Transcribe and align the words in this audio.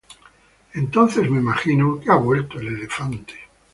Entonces 0.73 1.29
me 1.29 1.37
imagino 1.39 1.99
que 1.99 2.09
ha 2.09 2.15
vuelto 2.15 2.57
el 2.59 2.69
elefante. 2.69 3.35